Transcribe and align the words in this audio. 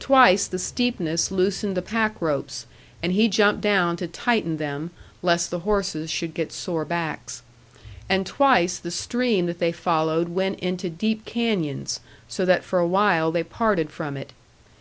Twice 0.00 0.48
the 0.48 0.58
steepness 0.58 1.30
loosened 1.30 1.76
the 1.76 1.82
pack 1.82 2.20
ropes, 2.20 2.66
and 3.00 3.12
he 3.12 3.28
jumped 3.28 3.60
down 3.60 3.96
to 3.98 4.08
tighten 4.08 4.56
them, 4.56 4.90
lest 5.22 5.52
the 5.52 5.60
horses 5.60 6.10
should 6.10 6.34
get 6.34 6.50
sore 6.50 6.84
backs. 6.84 7.42
And 8.08 8.26
twice 8.26 8.78
the 8.78 8.90
stream 8.90 9.46
that 9.46 9.60
they 9.60 9.70
followed 9.70 10.30
went 10.30 10.58
into 10.58 10.90
deep 10.90 11.24
canyons, 11.24 12.00
so 12.26 12.44
that 12.44 12.64
for 12.64 12.80
a 12.80 12.88
while 12.88 13.30
they 13.30 13.44
parted 13.44 13.90
from 13.92 14.16
it. 14.16 14.32